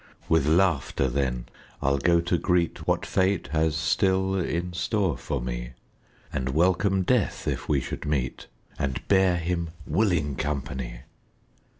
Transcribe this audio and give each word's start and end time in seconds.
With 0.27 0.47
laughter, 0.47 1.07
then, 1.07 1.45
I'll 1.79 1.99
go 1.99 2.21
to 2.21 2.39
greet 2.39 2.87
What 2.87 3.05
Fate 3.05 3.49
has 3.51 3.75
still 3.75 4.33
in 4.35 4.73
store 4.73 5.15
for 5.15 5.39
me, 5.39 5.73
And 6.33 6.49
welcome 6.55 7.03
Death 7.03 7.47
if 7.47 7.69
we 7.69 7.79
should 7.81 8.05
meet, 8.07 8.47
And 8.79 9.07
bear 9.07 9.35
him 9.37 9.69
willing 9.85 10.37
company. 10.37 11.01